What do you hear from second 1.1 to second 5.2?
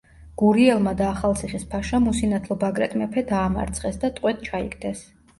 ახალციხის ფაშამ უსინათლო ბაგრატ მეფე დაამარცხეს და ტყვედ ჩაიგდეს.